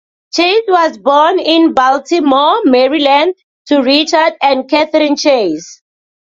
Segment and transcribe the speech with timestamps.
[0.33, 3.35] Chase was born in Baltimore, Maryland,
[3.67, 5.83] to Richard and Catherine Chase.